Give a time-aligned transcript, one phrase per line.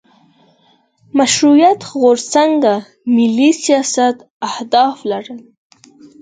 [1.17, 2.61] مشروطیت غورځنګ
[3.15, 4.17] ملي سیاست
[4.49, 5.39] اهداف لرل.